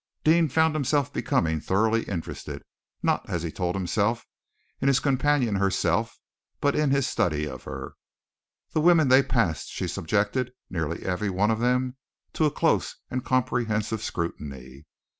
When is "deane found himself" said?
0.23-1.13